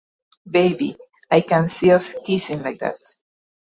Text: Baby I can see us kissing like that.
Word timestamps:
Baby 0.49 0.95
I 1.29 1.41
can 1.41 1.69
see 1.69 1.91
us 1.91 2.15
kissing 2.25 2.63
like 2.63 2.79
that. 2.79 2.95